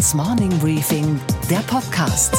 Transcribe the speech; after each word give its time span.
Handelsblatts 0.00 0.14
Morning 0.14 0.58
Briefing, 0.60 1.20
der 1.50 1.58
Podcast. 1.58 2.34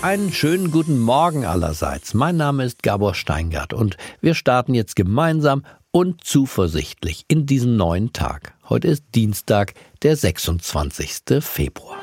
Einen 0.00 0.32
schönen 0.32 0.70
guten 0.70 0.98
Morgen 0.98 1.44
allerseits. 1.44 2.14
Mein 2.14 2.38
Name 2.38 2.64
ist 2.64 2.82
Gabor 2.82 3.14
Steingart 3.14 3.74
und 3.74 3.98
wir 4.22 4.34
starten 4.34 4.74
jetzt 4.74 4.96
gemeinsam 4.96 5.64
und 5.90 6.24
zuversichtlich 6.24 7.26
in 7.28 7.44
diesen 7.44 7.76
neuen 7.76 8.14
Tag. 8.14 8.54
Heute 8.70 8.88
ist 8.88 9.04
Dienstag, 9.14 9.74
der 10.02 10.16
26. 10.16 11.40
Februar. 11.40 11.98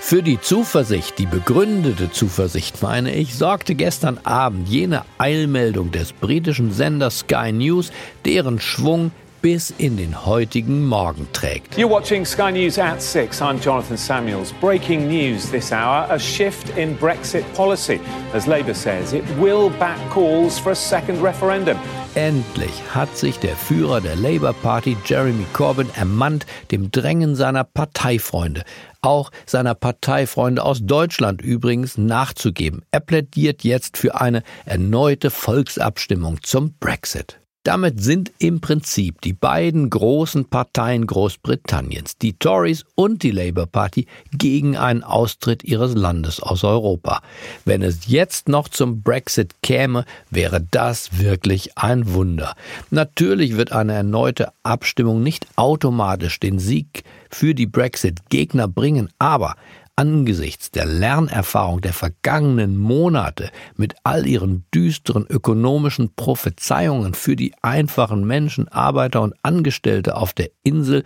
Für 0.00 0.22
die 0.22 0.40
Zuversicht, 0.40 1.18
die 1.18 1.26
begründete 1.26 2.10
Zuversicht 2.10 2.82
meine 2.82 3.14
ich, 3.14 3.36
sorgte 3.36 3.76
gestern 3.76 4.18
Abend 4.24 4.68
jene 4.68 5.02
Eilmeldung 5.18 5.92
des 5.92 6.12
britischen 6.12 6.72
Senders 6.72 7.20
Sky 7.20 7.52
News, 7.52 7.92
deren 8.24 8.58
Schwung 8.58 9.12
bis 9.44 9.74
in 9.76 9.98
den 9.98 10.24
heutigen 10.24 10.86
Morgen 10.86 11.28
trägt. 11.34 11.76
You're 11.76 11.90
watching 11.90 12.24
Sky 12.24 12.50
News 12.50 12.78
at 12.78 13.02
6. 13.02 13.42
I'm 13.42 13.60
Jonathan 13.60 13.98
Samuels. 13.98 14.54
Breaking 14.58 15.06
news 15.06 15.50
this 15.50 15.70
hour 15.70 16.06
a 16.08 16.18
shift 16.18 16.70
in 16.78 16.96
Brexit 16.96 17.44
policy 17.54 18.00
as 18.32 18.46
Labour 18.46 18.72
says 18.72 19.12
it 19.12 19.22
will 19.38 19.68
back 19.78 19.98
calls 20.08 20.58
for 20.58 20.72
a 20.72 20.74
second 20.74 21.22
referendum. 21.22 21.76
Endlich 22.14 22.72
hat 22.94 23.14
sich 23.18 23.38
der 23.38 23.54
Führer 23.54 24.00
der 24.00 24.16
Labour 24.16 24.54
Party, 24.54 24.96
Jeremy 25.04 25.44
Corbyn, 25.52 25.90
ermannt, 25.94 26.46
dem 26.70 26.90
Drängen 26.90 27.36
seiner 27.36 27.64
Parteifreunde, 27.64 28.64
auch 29.02 29.30
seiner 29.44 29.74
Parteifreunde 29.74 30.62
aus 30.62 30.78
Deutschland 30.80 31.42
übrigens, 31.42 31.98
nachzugeben. 31.98 32.80
Er 32.92 33.00
plädiert 33.00 33.62
jetzt 33.62 33.98
für 33.98 34.18
eine 34.18 34.42
erneute 34.64 35.28
Volksabstimmung 35.28 36.42
zum 36.42 36.78
Brexit. 36.80 37.43
Damit 37.64 38.02
sind 38.02 38.30
im 38.38 38.60
Prinzip 38.60 39.22
die 39.22 39.32
beiden 39.32 39.88
großen 39.88 40.44
Parteien 40.44 41.06
Großbritanniens, 41.06 42.18
die 42.18 42.34
Tories 42.34 42.84
und 42.94 43.22
die 43.22 43.30
Labour 43.30 43.64
Party, 43.66 44.06
gegen 44.32 44.76
einen 44.76 45.02
Austritt 45.02 45.64
ihres 45.64 45.94
Landes 45.94 46.40
aus 46.40 46.62
Europa. 46.62 47.22
Wenn 47.64 47.80
es 47.80 48.06
jetzt 48.06 48.50
noch 48.50 48.68
zum 48.68 49.00
Brexit 49.00 49.54
käme, 49.62 50.04
wäre 50.28 50.60
das 50.70 51.18
wirklich 51.18 51.78
ein 51.78 52.12
Wunder. 52.12 52.54
Natürlich 52.90 53.56
wird 53.56 53.72
eine 53.72 53.94
erneute 53.94 54.52
Abstimmung 54.62 55.22
nicht 55.22 55.46
automatisch 55.56 56.38
den 56.40 56.58
Sieg 56.58 57.02
für 57.30 57.54
die 57.54 57.66
Brexit-Gegner 57.66 58.68
bringen, 58.68 59.08
aber 59.18 59.56
angesichts 59.96 60.70
der 60.70 60.86
Lernerfahrung 60.86 61.80
der 61.80 61.92
vergangenen 61.92 62.76
Monate 62.76 63.50
mit 63.76 63.94
all 64.02 64.26
ihren 64.26 64.64
düsteren 64.74 65.26
ökonomischen 65.28 66.14
Prophezeiungen 66.14 67.14
für 67.14 67.36
die 67.36 67.54
einfachen 67.62 68.26
Menschen, 68.26 68.68
Arbeiter 68.68 69.22
und 69.22 69.34
Angestellte 69.42 70.16
auf 70.16 70.32
der 70.32 70.50
Insel, 70.64 71.04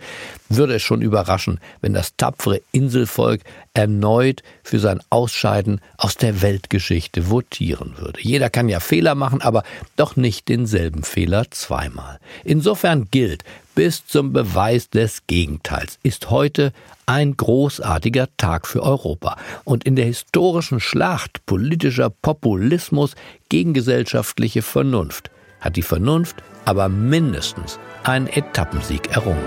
würde 0.49 0.75
es 0.75 0.81
schon 0.81 1.01
überraschen, 1.01 1.59
wenn 1.81 1.93
das 1.93 2.15
tapfere 2.17 2.61
Inselvolk 2.71 3.41
erneut 3.73 4.41
für 4.63 4.79
sein 4.79 5.01
Ausscheiden 5.09 5.81
aus 5.97 6.15
der 6.15 6.41
Weltgeschichte 6.41 7.29
votieren 7.29 7.93
würde. 7.97 8.19
Jeder 8.21 8.49
kann 8.49 8.69
ja 8.69 8.79
Fehler 8.79 9.13
machen, 9.13 9.41
aber 9.41 9.63
doch 9.95 10.15
nicht 10.15 10.49
denselben 10.49 11.03
Fehler 11.03 11.45
zweimal. 11.51 12.19
Insofern 12.43 13.07
gilt, 13.11 13.43
bis 13.75 14.05
zum 14.05 14.33
Beweis 14.33 14.89
des 14.89 15.25
Gegenteils 15.27 15.99
ist 16.03 16.29
heute 16.29 16.73
ein 17.05 17.37
großartiger 17.37 18.27
Tag 18.37 18.67
für 18.67 18.83
Europa. 18.83 19.37
Und 19.63 19.83
in 19.83 19.95
der 19.95 20.05
historischen 20.05 20.79
Schlacht 20.79 21.45
politischer 21.45 22.09
Populismus 22.09 23.15
gegen 23.49 23.73
gesellschaftliche 23.73 24.61
Vernunft 24.61 25.31
hat 25.59 25.75
die 25.75 25.81
Vernunft 25.81 26.37
aber 26.65 26.89
mindestens 26.89 27.79
einen 28.03 28.27
Etappensieg 28.27 29.11
errungen. 29.11 29.39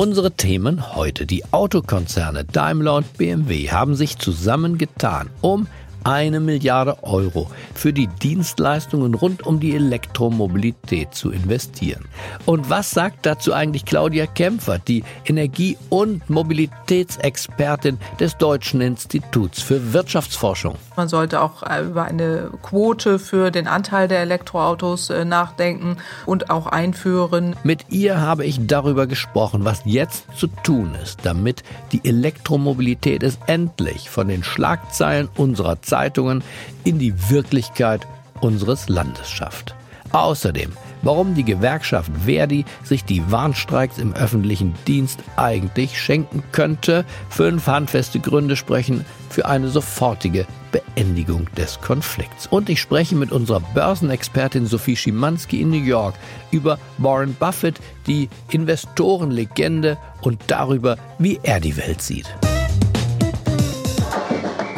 Unsere 0.00 0.30
Themen 0.30 0.96
heute. 0.96 1.26
Die 1.26 1.44
Autokonzerne 1.52 2.46
Daimler 2.46 2.94
und 2.94 3.18
BMW 3.18 3.70
haben 3.70 3.94
sich 3.94 4.16
zusammengetan, 4.16 5.28
um 5.42 5.66
eine 6.04 6.40
Milliarde 6.40 7.02
Euro 7.02 7.50
für 7.74 7.92
die 7.92 8.06
Dienstleistungen 8.06 9.14
rund 9.14 9.46
um 9.46 9.60
die 9.60 9.74
Elektromobilität 9.74 11.14
zu 11.14 11.30
investieren. 11.30 12.04
Und 12.46 12.70
was 12.70 12.90
sagt 12.90 13.26
dazu 13.26 13.52
eigentlich 13.52 13.84
Claudia 13.84 14.26
Kämpfer, 14.26 14.78
die 14.78 15.04
Energie- 15.24 15.76
und 15.88 16.28
Mobilitätsexpertin 16.28 17.98
des 18.18 18.36
Deutschen 18.36 18.80
Instituts 18.80 19.62
für 19.62 19.92
Wirtschaftsforschung? 19.92 20.76
Man 20.96 21.08
sollte 21.08 21.40
auch 21.40 21.62
äh, 21.62 21.82
über 21.82 22.04
eine 22.04 22.50
Quote 22.62 23.18
für 23.18 23.50
den 23.50 23.66
Anteil 23.66 24.08
der 24.08 24.20
Elektroautos 24.20 25.10
äh, 25.10 25.24
nachdenken 25.24 25.96
und 26.26 26.50
auch 26.50 26.66
einführen. 26.66 27.56
Mit 27.64 27.86
ihr 27.88 28.20
habe 28.20 28.44
ich 28.44 28.66
darüber 28.66 29.06
gesprochen, 29.06 29.64
was 29.64 29.82
jetzt 29.84 30.26
zu 30.36 30.46
tun 30.46 30.94
ist, 31.02 31.20
damit 31.24 31.62
die 31.92 32.04
Elektromobilität 32.04 33.22
es 33.22 33.38
endlich 33.46 34.10
von 34.10 34.28
den 34.28 34.44
Schlagzeilen 34.44 35.28
unserer 35.36 35.80
Zeitungen 35.90 36.42
in 36.84 36.98
die 36.98 37.12
Wirklichkeit 37.30 38.06
unseres 38.40 38.88
Landes 38.88 39.28
schafft. 39.28 39.74
Außerdem, 40.12 40.72
warum 41.02 41.34
die 41.34 41.44
Gewerkschaft 41.44 42.10
Verdi 42.24 42.64
sich 42.82 43.04
die 43.04 43.22
Warnstreiks 43.30 43.98
im 43.98 44.12
öffentlichen 44.14 44.74
Dienst 44.86 45.20
eigentlich 45.36 46.00
schenken 46.00 46.42
könnte. 46.52 47.04
Fünf 47.28 47.66
handfeste 47.66 48.18
Gründe 48.20 48.56
sprechen 48.56 49.04
für 49.28 49.46
eine 49.46 49.68
sofortige 49.68 50.46
Beendigung 50.72 51.46
des 51.56 51.80
Konflikts. 51.80 52.46
Und 52.46 52.68
ich 52.68 52.80
spreche 52.80 53.14
mit 53.14 53.32
unserer 53.32 53.60
Börsenexpertin 53.74 54.66
Sophie 54.66 54.96
Schimanski 54.96 55.60
in 55.60 55.70
New 55.70 55.84
York 55.84 56.14
über 56.50 56.78
Warren 56.98 57.34
Buffett, 57.38 57.80
die 58.06 58.28
Investorenlegende 58.50 59.96
und 60.22 60.40
darüber, 60.46 60.96
wie 61.18 61.40
er 61.42 61.60
die 61.60 61.76
Welt 61.76 62.02
sieht. 62.02 62.26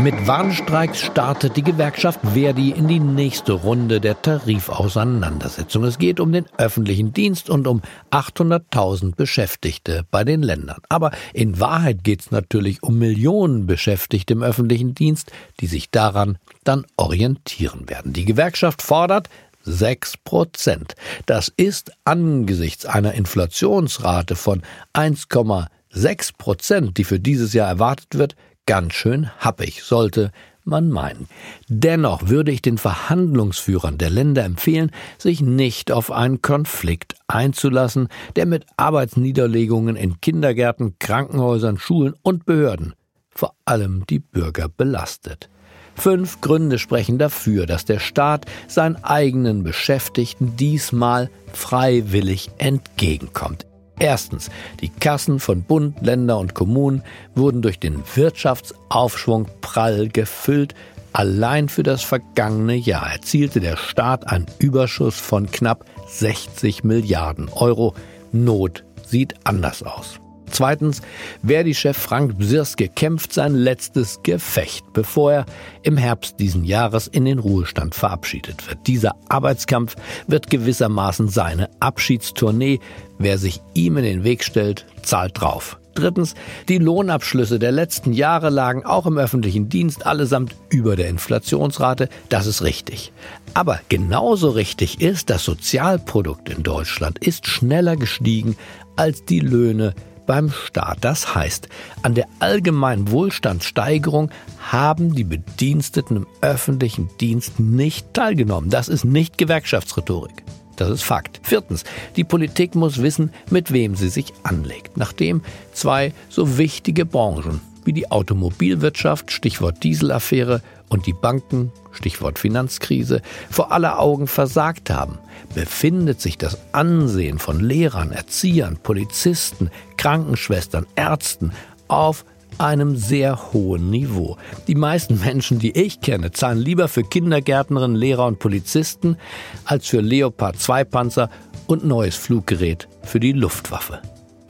Mit 0.02 0.26
Warnstreiks 0.26 1.00
startet 1.00 1.56
die 1.56 1.62
Gewerkschaft 1.62 2.18
Verdi 2.34 2.70
in 2.70 2.88
die 2.88 2.98
nächste 2.98 3.52
Runde 3.52 4.00
der 4.00 4.20
Tarifauseinandersetzung. 4.20 5.84
Es 5.84 5.96
geht 5.96 6.18
um 6.18 6.32
den 6.32 6.46
öffentlichen 6.58 7.12
Dienst 7.12 7.48
und 7.48 7.68
um 7.68 7.82
800.000 8.10 9.14
Beschäftigte 9.14 10.04
bei 10.10 10.24
den 10.24 10.42
Ländern. 10.42 10.80
Aber 10.88 11.12
in 11.32 11.60
Wahrheit 11.60 12.02
geht 12.02 12.22
es 12.22 12.30
natürlich 12.32 12.82
um 12.82 12.98
Millionen 12.98 13.66
Beschäftigte 13.66 14.32
im 14.32 14.42
öffentlichen 14.42 14.92
Dienst, 14.96 15.30
die 15.60 15.68
sich 15.68 15.88
daran 15.92 16.36
dann 16.64 16.84
orientieren 16.96 17.88
werden. 17.88 18.12
Die 18.12 18.24
Gewerkschaft 18.24 18.82
fordert 18.82 19.28
6 19.62 20.16
Prozent. 20.24 20.96
Das 21.26 21.46
ist 21.56 21.92
angesichts 22.04 22.86
einer 22.86 23.14
Inflationsrate 23.14 24.34
von 24.34 24.62
1,6 24.94 26.32
Prozent, 26.36 26.98
die 26.98 27.04
für 27.04 27.20
dieses 27.20 27.52
Jahr 27.52 27.68
erwartet 27.68 28.18
wird, 28.18 28.34
ganz 28.66 28.94
schön 28.94 29.30
happig, 29.38 29.82
sollte 29.82 30.30
man 30.64 30.90
meinen. 30.90 31.28
Dennoch 31.68 32.28
würde 32.28 32.52
ich 32.52 32.62
den 32.62 32.78
Verhandlungsführern 32.78 33.98
der 33.98 34.10
Länder 34.10 34.44
empfehlen, 34.44 34.90
sich 35.18 35.40
nicht 35.40 35.90
auf 35.90 36.10
einen 36.10 36.42
Konflikt 36.42 37.16
einzulassen, 37.26 38.08
der 38.36 38.46
mit 38.46 38.66
Arbeitsniederlegungen 38.76 39.96
in 39.96 40.20
Kindergärten, 40.20 40.96
Krankenhäusern, 40.98 41.78
Schulen 41.78 42.14
und 42.22 42.46
Behörden 42.46 42.94
vor 43.34 43.54
allem 43.64 44.04
die 44.08 44.18
Bürger 44.18 44.68
belastet. 44.68 45.48
Fünf 45.94 46.40
Gründe 46.40 46.78
sprechen 46.78 47.18
dafür, 47.18 47.66
dass 47.66 47.84
der 47.84 47.98
Staat 47.98 48.46
seinen 48.66 48.96
eigenen 49.04 49.62
Beschäftigten 49.62 50.56
diesmal 50.56 51.30
freiwillig 51.52 52.50
entgegenkommt. 52.58 53.66
Erstens, 53.98 54.50
die 54.80 54.88
Kassen 54.88 55.38
von 55.38 55.62
Bund, 55.62 56.00
Länder 56.00 56.38
und 56.38 56.54
Kommunen 56.54 57.02
wurden 57.34 57.62
durch 57.62 57.78
den 57.78 58.02
Wirtschaftsaufschwung 58.14 59.46
prall 59.60 60.08
gefüllt. 60.08 60.74
Allein 61.12 61.68
für 61.68 61.82
das 61.82 62.02
vergangene 62.02 62.74
Jahr 62.74 63.12
erzielte 63.12 63.60
der 63.60 63.76
Staat 63.76 64.26
einen 64.28 64.46
Überschuss 64.58 65.16
von 65.16 65.50
knapp 65.50 65.84
60 66.08 66.84
Milliarden 66.84 67.48
Euro. 67.50 67.94
Not 68.32 68.84
sieht 69.06 69.34
anders 69.44 69.82
aus. 69.82 70.18
Zweitens, 70.52 71.00
Verdi-Chef 71.42 71.96
Frank 71.96 72.38
Bsirske 72.38 72.88
kämpft 72.88 73.32
sein 73.32 73.54
letztes 73.54 74.22
Gefecht, 74.22 74.84
bevor 74.92 75.32
er 75.32 75.46
im 75.82 75.96
Herbst 75.96 76.38
diesen 76.38 76.64
Jahres 76.64 77.06
in 77.06 77.24
den 77.24 77.38
Ruhestand 77.38 77.94
verabschiedet 77.94 78.68
wird. 78.68 78.86
Dieser 78.86 79.16
Arbeitskampf 79.28 79.96
wird 80.26 80.50
gewissermaßen 80.50 81.28
seine 81.28 81.70
Abschiedstournee. 81.80 82.80
Wer 83.18 83.38
sich 83.38 83.60
ihm 83.74 83.96
in 83.96 84.04
den 84.04 84.24
Weg 84.24 84.44
stellt, 84.44 84.86
zahlt 85.02 85.40
drauf. 85.40 85.78
Drittens, 85.94 86.34
die 86.68 86.78
Lohnabschlüsse 86.78 87.58
der 87.58 87.72
letzten 87.72 88.12
Jahre 88.12 88.50
lagen 88.50 88.84
auch 88.84 89.06
im 89.06 89.18
öffentlichen 89.18 89.68
Dienst 89.68 90.06
allesamt 90.06 90.54
über 90.70 90.96
der 90.96 91.08
Inflationsrate. 91.08 92.08
Das 92.28 92.46
ist 92.46 92.62
richtig. 92.62 93.12
Aber 93.54 93.80
genauso 93.88 94.50
richtig 94.50 95.00
ist, 95.00 95.28
das 95.28 95.44
Sozialprodukt 95.44 96.48
in 96.48 96.62
Deutschland 96.62 97.18
ist 97.18 97.46
schneller 97.46 97.96
gestiegen 97.96 98.56
als 98.96 99.24
die 99.24 99.40
Löhne 99.40 99.94
beim 100.26 100.50
Staat. 100.50 100.98
Das 101.00 101.34
heißt, 101.34 101.68
an 102.02 102.14
der 102.14 102.26
allgemeinen 102.38 103.10
Wohlstandssteigerung 103.10 104.30
haben 104.70 105.14
die 105.14 105.24
Bediensteten 105.24 106.16
im 106.16 106.26
öffentlichen 106.40 107.08
Dienst 107.20 107.60
nicht 107.60 108.14
teilgenommen. 108.14 108.70
Das 108.70 108.88
ist 108.88 109.04
nicht 109.04 109.38
Gewerkschaftsrhetorik. 109.38 110.42
Das 110.76 110.90
ist 110.90 111.02
Fakt. 111.02 111.40
Viertens, 111.42 111.84
die 112.16 112.24
Politik 112.24 112.74
muss 112.74 113.02
wissen, 113.02 113.32
mit 113.50 113.72
wem 113.72 113.94
sie 113.94 114.08
sich 114.08 114.32
anlegt. 114.42 114.96
Nachdem 114.96 115.42
zwei 115.72 116.12
so 116.28 116.58
wichtige 116.58 117.04
Branchen 117.04 117.60
wie 117.84 117.92
die 117.92 118.10
Automobilwirtschaft, 118.10 119.32
Stichwort 119.32 119.82
Dieselaffäre, 119.82 120.62
und 120.92 121.06
die 121.06 121.14
Banken, 121.14 121.72
Stichwort 121.90 122.38
Finanzkrise, 122.38 123.22
vor 123.50 123.72
aller 123.72 123.98
Augen 123.98 124.26
versagt 124.26 124.90
haben, 124.90 125.18
befindet 125.54 126.20
sich 126.20 126.36
das 126.36 126.58
Ansehen 126.72 127.38
von 127.38 127.60
Lehrern, 127.60 128.12
Erziehern, 128.12 128.76
Polizisten, 128.82 129.70
Krankenschwestern, 129.96 130.86
Ärzten 130.94 131.52
auf 131.88 132.26
einem 132.58 132.96
sehr 132.96 133.52
hohen 133.52 133.88
Niveau. 133.88 134.36
Die 134.66 134.74
meisten 134.74 135.18
Menschen, 135.20 135.58
die 135.58 135.76
ich 135.76 136.02
kenne, 136.02 136.30
zahlen 136.30 136.58
lieber 136.58 136.88
für 136.88 137.02
Kindergärtnerinnen, 137.02 137.96
Lehrer 137.96 138.26
und 138.26 138.38
Polizisten 138.38 139.16
als 139.64 139.86
für 139.86 140.02
Leopard 140.02 140.60
2 140.60 140.84
Panzer 140.84 141.30
und 141.66 141.84
neues 141.84 142.16
Fluggerät 142.16 142.86
für 143.02 143.18
die 143.18 143.32
Luftwaffe. 143.32 144.02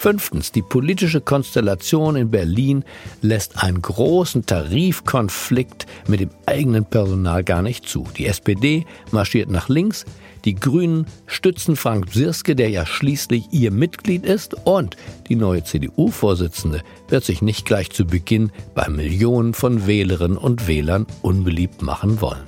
Fünftens, 0.03 0.51
die 0.51 0.63
politische 0.63 1.21
Konstellation 1.21 2.17
in 2.17 2.29
Berlin 2.29 2.85
lässt 3.21 3.63
einen 3.63 3.81
großen 3.81 4.45
Tarifkonflikt 4.45 5.87
mit 6.09 6.19
dem 6.19 6.31
eigenen 6.45 6.85
Personal 6.85 7.45
gar 7.45 7.63
nicht 7.63 7.89
zu. 7.89 8.09
Die 8.19 8.27
SPD 8.27 8.85
marschiert 9.13 9.49
nach 9.49 9.69
links, 9.69 10.05
die 10.45 10.57
Grünen 10.57 11.07
stützen 11.27 11.77
Frank 11.77 12.11
Sirske, 12.11 12.57
der 12.57 12.69
ja 12.69 12.85
schließlich 12.85 13.53
ihr 13.53 13.71
Mitglied 13.71 14.27
ist, 14.27 14.55
und 14.67 14.97
die 15.29 15.37
neue 15.37 15.63
CDU-Vorsitzende 15.63 16.83
wird 17.07 17.23
sich 17.23 17.41
nicht 17.41 17.65
gleich 17.65 17.91
zu 17.91 18.05
Beginn 18.05 18.51
bei 18.75 18.89
Millionen 18.89 19.55
von 19.55 19.87
Wählerinnen 19.87 20.37
und 20.37 20.67
Wählern 20.67 21.07
unbeliebt 21.23 21.81
machen 21.81 22.21
wollen. 22.21 22.43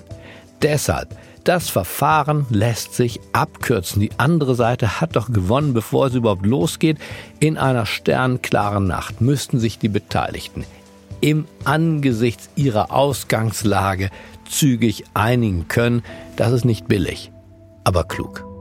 Deshalb 0.61 1.17
das 1.45 1.69
Verfahren 1.69 2.47
lässt 2.51 2.95
sich 2.95 3.21
abkürzen. 3.33 4.01
Die 4.01 4.11
andere 4.19 4.55
Seite 4.55 5.01
hat 5.01 5.17
doch 5.17 5.31
gewonnen, 5.31 5.75
bevor 5.75 6.07
es 6.07 6.15
überhaupt 6.15 6.47
losgeht. 6.47 6.99
In 7.39 7.59
einer 7.59 7.87
sternklaren 7.87 8.87
Nacht 8.87 9.21
müssten 9.21 9.59
sich 9.59 9.79
die 9.79 9.89
Beteiligten 9.89 10.65
im 11.21 11.47
Angesichts 11.65 12.51
ihrer 12.55 12.93
Ausgangslage 12.93 14.11
zügig 14.49 15.05
einigen 15.15 15.69
können. 15.69 16.03
Das 16.37 16.53
ist 16.53 16.67
nicht 16.67 16.87
billig, 16.87 17.31
aber 17.83 18.05
klug. 18.05 18.54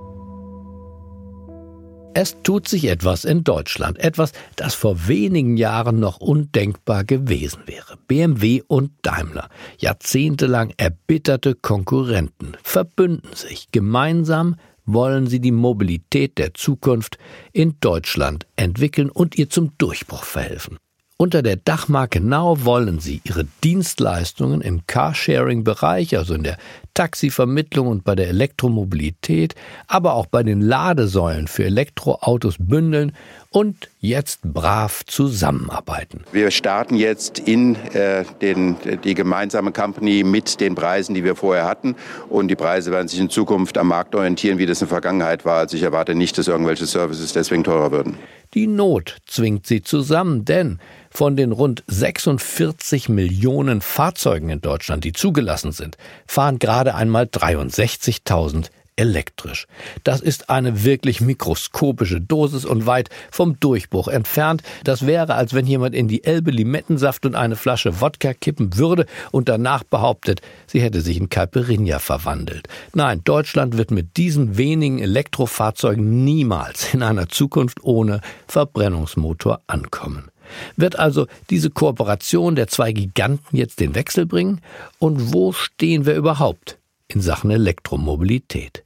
Es 2.15 2.37
tut 2.43 2.67
sich 2.67 2.85
etwas 2.85 3.25
in 3.25 3.43
Deutschland, 3.43 3.97
etwas, 3.97 4.33
das 4.55 4.75
vor 4.75 5.07
wenigen 5.07 5.57
Jahren 5.57 5.99
noch 5.99 6.19
undenkbar 6.19 7.03
gewesen 7.03 7.63
wäre. 7.65 7.97
BMW 8.07 8.61
und 8.67 8.91
Daimler, 9.01 9.49
jahrzehntelang 9.79 10.73
erbitterte 10.77 11.55
Konkurrenten, 11.55 12.55
verbünden 12.61 13.33
sich. 13.33 13.69
Gemeinsam 13.71 14.57
wollen 14.85 15.25
sie 15.25 15.39
die 15.39 15.51
Mobilität 15.51 16.37
der 16.37 16.53
Zukunft 16.53 17.17
in 17.51 17.77
Deutschland 17.79 18.45
entwickeln 18.57 19.09
und 19.09 19.35
ihr 19.35 19.49
zum 19.49 19.71
Durchbruch 19.79 20.23
verhelfen. 20.23 20.77
Unter 21.17 21.43
der 21.43 21.57
Dachmarke 21.57 22.19
Now 22.19 22.65
wollen 22.65 22.99
sie 22.99 23.21
ihre 23.23 23.45
Dienstleistungen 23.63 24.61
im 24.61 24.87
Carsharing-Bereich, 24.87 26.17
also 26.17 26.33
in 26.33 26.43
der 26.43 26.57
Taxivermittlung 26.95 27.87
und 27.87 28.03
bei 28.03 28.15
der 28.15 28.27
Elektromobilität, 28.29 29.53
aber 29.87 30.15
auch 30.15 30.25
bei 30.25 30.41
den 30.41 30.59
Ladesäulen 30.59 31.47
für 31.47 31.65
Elektroautos 31.65 32.55
bündeln 32.59 33.13
und 33.51 33.89
jetzt 33.99 34.41
brav 34.43 35.05
zusammenarbeiten. 35.05 36.21
Wir 36.31 36.49
starten 36.49 36.95
jetzt 36.95 37.39
in 37.39 37.75
äh, 37.93 38.25
den, 38.41 38.75
die 39.03 39.13
gemeinsame 39.13 39.71
Company 39.71 40.23
mit 40.23 40.59
den 40.59 40.73
Preisen, 40.73 41.13
die 41.13 41.23
wir 41.23 41.35
vorher 41.35 41.65
hatten. 41.65 41.95
Und 42.27 42.47
die 42.49 42.55
Preise 42.55 42.91
werden 42.91 43.07
sich 43.07 43.19
in 43.19 43.29
Zukunft 43.29 43.77
am 43.77 43.87
Markt 43.87 44.15
orientieren, 44.15 44.57
wie 44.57 44.65
das 44.65 44.81
in 44.81 44.87
der 44.87 44.95
Vergangenheit 44.95 45.45
war. 45.45 45.59
Also 45.59 45.77
ich 45.77 45.83
erwarte 45.83 46.15
nicht, 46.15 46.37
dass 46.37 46.47
irgendwelche 46.47 46.87
Services 46.87 47.33
deswegen 47.33 47.63
teurer 47.63 47.91
würden. 47.91 48.17
Die 48.53 48.67
Not 48.67 49.17
zwingt 49.25 49.65
sie 49.65 49.81
zusammen, 49.81 50.45
denn 50.45 50.79
von 51.09 51.35
den 51.35 51.51
rund 51.51 51.83
46 51.87 53.09
Millionen 53.09 53.81
Fahrzeugen 53.81 54.49
in 54.49 54.61
Deutschland, 54.61 55.03
die 55.03 55.13
zugelassen 55.13 55.71
sind, 55.71 55.97
fahren 56.27 56.59
gerade 56.59 56.93
einmal 56.93 57.25
63.000 57.25 58.69
elektrisch. 58.95 59.67
Das 60.03 60.21
ist 60.21 60.49
eine 60.49 60.83
wirklich 60.83 61.21
mikroskopische 61.21 62.21
Dosis 62.21 62.65
und 62.65 62.85
weit 62.85 63.09
vom 63.31 63.59
Durchbruch 63.59 64.07
entfernt. 64.07 64.63
Das 64.83 65.05
wäre, 65.05 65.35
als 65.35 65.53
wenn 65.53 65.65
jemand 65.65 65.95
in 65.95 66.07
die 66.07 66.23
Elbe 66.23 66.51
Limettensaft 66.51 67.25
und 67.25 67.35
eine 67.35 67.55
Flasche 67.55 68.01
Wodka 68.01 68.33
kippen 68.33 68.77
würde 68.77 69.05
und 69.31 69.49
danach 69.49 69.83
behauptet, 69.83 70.41
sie 70.67 70.81
hätte 70.81 71.01
sich 71.01 71.17
in 71.17 71.29
Caipirinha 71.29 71.99
verwandelt. 71.99 72.67
Nein, 72.93 73.21
Deutschland 73.23 73.77
wird 73.77 73.91
mit 73.91 74.17
diesen 74.17 74.57
wenigen 74.57 74.99
Elektrofahrzeugen 74.99 76.23
niemals 76.23 76.93
in 76.93 77.03
einer 77.03 77.29
Zukunft 77.29 77.83
ohne 77.83 78.21
Verbrennungsmotor 78.47 79.61
ankommen. 79.67 80.29
Wird 80.75 80.99
also 80.99 81.27
diese 81.49 81.69
Kooperation 81.69 82.55
der 82.55 82.67
zwei 82.67 82.91
Giganten 82.91 83.57
jetzt 83.57 83.79
den 83.79 83.95
Wechsel 83.95 84.25
bringen? 84.25 84.61
Und 84.99 85.33
wo 85.33 85.51
stehen 85.51 86.05
wir 86.05 86.15
überhaupt 86.15 86.77
in 87.15 87.21
Sachen 87.21 87.51
Elektromobilität? 87.51 88.83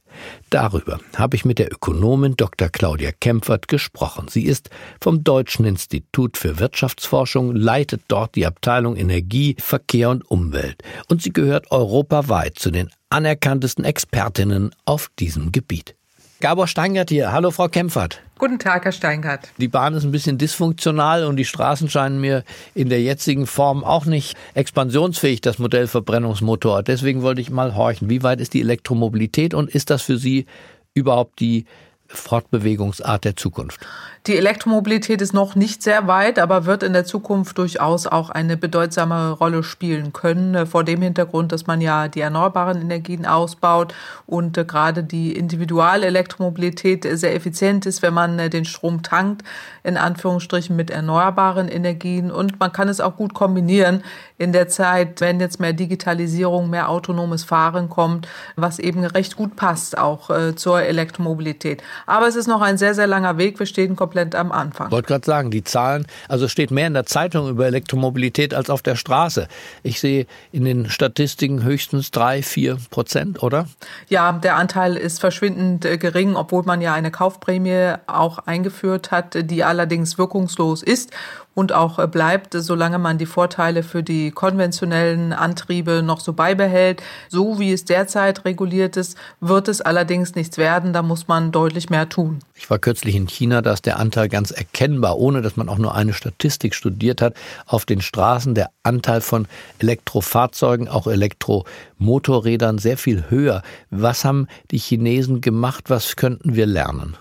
Darüber 0.50 0.98
habe 1.16 1.36
ich 1.36 1.44
mit 1.44 1.58
der 1.58 1.72
Ökonomin 1.72 2.34
Dr. 2.36 2.68
Claudia 2.68 3.12
Kempfert 3.12 3.68
gesprochen. 3.68 4.28
Sie 4.28 4.44
ist 4.44 4.70
vom 5.00 5.22
Deutschen 5.24 5.64
Institut 5.64 6.36
für 6.36 6.58
Wirtschaftsforschung, 6.58 7.54
leitet 7.54 8.02
dort 8.08 8.34
die 8.34 8.46
Abteilung 8.46 8.96
Energie, 8.96 9.56
Verkehr 9.58 10.10
und 10.10 10.28
Umwelt 10.30 10.82
und 11.08 11.22
sie 11.22 11.32
gehört 11.32 11.70
europaweit 11.70 12.58
zu 12.58 12.70
den 12.70 12.90
anerkanntesten 13.10 13.84
Expertinnen 13.84 14.74
auf 14.84 15.10
diesem 15.18 15.52
Gebiet. 15.52 15.97
Gabor 16.40 16.68
Steingart 16.68 17.10
hier. 17.10 17.32
Hallo, 17.32 17.50
Frau 17.50 17.66
Kempfert. 17.66 18.20
Guten 18.38 18.60
Tag, 18.60 18.84
Herr 18.84 18.92
Steingart. 18.92 19.48
Die 19.56 19.66
Bahn 19.66 19.94
ist 19.94 20.04
ein 20.04 20.12
bisschen 20.12 20.38
dysfunktional 20.38 21.24
und 21.24 21.34
die 21.34 21.44
Straßen 21.44 21.90
scheinen 21.90 22.20
mir 22.20 22.44
in 22.74 22.88
der 22.88 23.02
jetzigen 23.02 23.48
Form 23.48 23.82
auch 23.82 24.04
nicht 24.04 24.36
expansionsfähig, 24.54 25.40
das 25.40 25.58
Modell 25.58 25.88
Verbrennungsmotor. 25.88 26.84
Deswegen 26.84 27.22
wollte 27.22 27.40
ich 27.40 27.50
mal 27.50 27.74
horchen, 27.74 28.08
wie 28.08 28.22
weit 28.22 28.40
ist 28.40 28.54
die 28.54 28.60
Elektromobilität 28.60 29.52
und 29.52 29.68
ist 29.68 29.90
das 29.90 30.02
für 30.02 30.16
Sie 30.16 30.46
überhaupt 30.94 31.40
die 31.40 31.64
Fortbewegungsart 32.06 33.24
der 33.24 33.34
Zukunft? 33.34 33.80
Die 34.28 34.36
Elektromobilität 34.36 35.22
ist 35.22 35.32
noch 35.32 35.54
nicht 35.54 35.82
sehr 35.82 36.06
weit, 36.06 36.38
aber 36.38 36.66
wird 36.66 36.82
in 36.82 36.92
der 36.92 37.06
Zukunft 37.06 37.56
durchaus 37.56 38.06
auch 38.06 38.28
eine 38.28 38.58
bedeutsame 38.58 39.30
Rolle 39.30 39.62
spielen 39.62 40.12
können. 40.12 40.54
Äh, 40.54 40.66
vor 40.66 40.84
dem 40.84 41.00
Hintergrund, 41.00 41.50
dass 41.50 41.66
man 41.66 41.80
ja 41.80 42.08
die 42.08 42.20
erneuerbaren 42.20 42.78
Energien 42.78 43.24
ausbaut 43.24 43.94
und 44.26 44.58
äh, 44.58 44.66
gerade 44.66 45.02
die 45.02 45.32
Individualelektromobilität 45.32 47.08
sehr 47.10 47.34
effizient 47.34 47.86
ist, 47.86 48.02
wenn 48.02 48.12
man 48.12 48.38
äh, 48.38 48.50
den 48.50 48.66
Strom 48.66 49.02
tankt, 49.02 49.44
in 49.82 49.96
Anführungsstrichen 49.96 50.76
mit 50.76 50.90
erneuerbaren 50.90 51.68
Energien. 51.68 52.30
Und 52.30 52.60
man 52.60 52.70
kann 52.70 52.90
es 52.90 53.00
auch 53.00 53.16
gut 53.16 53.32
kombinieren 53.32 54.04
in 54.36 54.52
der 54.52 54.68
Zeit, 54.68 55.22
wenn 55.22 55.40
jetzt 55.40 55.58
mehr 55.58 55.72
Digitalisierung, 55.72 56.68
mehr 56.68 56.90
autonomes 56.90 57.44
Fahren 57.44 57.88
kommt, 57.88 58.28
was 58.56 58.78
eben 58.78 59.04
recht 59.04 59.36
gut 59.36 59.56
passt 59.56 59.96
auch 59.96 60.30
zur 60.54 60.82
Elektromobilität. 60.82 61.82
Aber 62.06 62.28
es 62.28 62.36
ist 62.36 62.46
noch 62.46 62.60
ein 62.60 62.78
sehr, 62.78 62.94
sehr 62.94 63.08
langer 63.08 63.38
Weg. 63.38 63.58
Wir 63.58 63.66
stehen 63.66 63.96
komplett 63.96 64.17
am 64.34 64.52
Anfang. 64.52 64.88
Ich 64.88 64.92
wollte 64.92 65.08
gerade 65.08 65.24
sagen, 65.24 65.50
die 65.50 65.64
Zahlen, 65.64 66.06
also 66.28 66.48
steht 66.48 66.70
mehr 66.70 66.86
in 66.86 66.94
der 66.94 67.06
Zeitung 67.06 67.48
über 67.48 67.66
Elektromobilität 67.66 68.54
als 68.54 68.70
auf 68.70 68.82
der 68.82 68.96
Straße. 68.96 69.48
Ich 69.82 70.00
sehe 70.00 70.26
in 70.52 70.64
den 70.64 70.90
Statistiken 70.90 71.62
höchstens 71.62 72.10
drei, 72.10 72.42
vier 72.42 72.78
Prozent, 72.90 73.42
oder? 73.42 73.66
Ja, 74.08 74.32
der 74.32 74.56
Anteil 74.56 74.96
ist 74.96 75.20
verschwindend 75.20 75.84
äh, 75.84 75.98
gering, 75.98 76.36
obwohl 76.36 76.62
man 76.64 76.80
ja 76.80 76.94
eine 76.94 77.10
Kaufprämie 77.10 77.94
auch 78.06 78.38
eingeführt 78.38 79.10
hat, 79.10 79.50
die 79.50 79.64
allerdings 79.64 80.18
wirkungslos 80.18 80.82
ist 80.82 81.12
und 81.58 81.72
auch 81.72 81.98
äh, 81.98 82.06
bleibt, 82.06 82.54
solange 82.54 82.98
man 82.98 83.18
die 83.18 83.26
Vorteile 83.26 83.82
für 83.82 84.04
die 84.04 84.30
konventionellen 84.30 85.32
Antriebe 85.32 86.02
noch 86.04 86.20
so 86.20 86.32
beibehält. 86.32 87.02
So 87.28 87.58
wie 87.58 87.72
es 87.72 87.84
derzeit 87.84 88.44
reguliert 88.44 88.96
ist, 88.96 89.18
wird 89.40 89.66
es 89.66 89.80
allerdings 89.80 90.36
nichts 90.36 90.56
werden. 90.56 90.92
Da 90.92 91.02
muss 91.02 91.26
man 91.26 91.50
deutlich 91.50 91.90
mehr 91.90 92.08
tun. 92.08 92.38
Ich 92.54 92.70
war 92.70 92.78
kürzlich 92.78 93.16
in 93.16 93.26
China, 93.26 93.60
da 93.60 93.72
ist 93.72 93.86
der 93.86 93.97
Anteil 93.98 94.28
ganz 94.28 94.50
erkennbar, 94.50 95.18
ohne 95.18 95.42
dass 95.42 95.56
man 95.56 95.68
auch 95.68 95.78
nur 95.78 95.94
eine 95.94 96.14
Statistik 96.14 96.74
studiert 96.74 97.20
hat, 97.20 97.34
auf 97.66 97.84
den 97.84 98.00
Straßen 98.00 98.54
der 98.54 98.70
Anteil 98.82 99.20
von 99.20 99.46
Elektrofahrzeugen, 99.78 100.88
auch 100.88 101.06
Elektromotorrädern 101.06 102.78
sehr 102.78 102.96
viel 102.96 103.24
höher. 103.28 103.62
Was 103.90 104.24
haben 104.24 104.46
die 104.70 104.78
Chinesen 104.78 105.40
gemacht? 105.40 105.84
Was 105.88 106.16
könnten 106.16 106.54
wir 106.54 106.66
lernen? 106.66 107.16